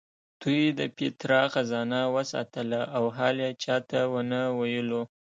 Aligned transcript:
دوی 0.41 0.61
د 0.79 0.81
پیترا 0.97 1.41
خزانه 1.53 1.99
وساتله 2.15 2.81
او 2.97 3.03
حال 3.17 3.35
یې 3.45 3.51
چا 3.63 3.75
ته 3.89 3.99
ونه 4.11 4.41
ویلو. 4.59 5.01